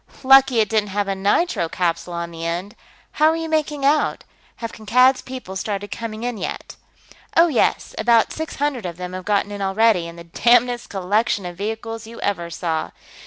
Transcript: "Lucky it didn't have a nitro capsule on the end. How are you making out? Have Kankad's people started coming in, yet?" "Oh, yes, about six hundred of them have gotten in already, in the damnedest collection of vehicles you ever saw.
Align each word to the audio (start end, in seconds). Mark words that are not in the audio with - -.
"Lucky 0.23 0.59
it 0.61 0.67
didn't 0.69 0.89
have 0.89 1.07
a 1.07 1.13
nitro 1.13 1.69
capsule 1.69 2.13
on 2.15 2.31
the 2.31 2.43
end. 2.43 2.75
How 3.11 3.27
are 3.29 3.35
you 3.35 3.47
making 3.47 3.85
out? 3.85 4.23
Have 4.55 4.73
Kankad's 4.73 5.21
people 5.21 5.55
started 5.55 5.91
coming 5.91 6.23
in, 6.23 6.39
yet?" 6.39 6.75
"Oh, 7.37 7.49
yes, 7.49 7.93
about 7.99 8.33
six 8.33 8.55
hundred 8.55 8.87
of 8.87 8.97
them 8.97 9.13
have 9.13 9.25
gotten 9.25 9.51
in 9.51 9.61
already, 9.61 10.07
in 10.07 10.15
the 10.15 10.23
damnedest 10.23 10.89
collection 10.89 11.45
of 11.45 11.55
vehicles 11.55 12.07
you 12.07 12.19
ever 12.21 12.49
saw. 12.49 12.89